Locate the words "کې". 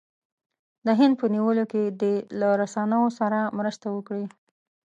1.71-1.81